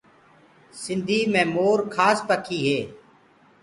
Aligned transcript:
سنڌي 0.81 1.19
مي 1.31 1.43
مور 1.53 1.79
کاس 1.95 2.17
پکي 2.27 2.59
هي۔ 2.67 2.79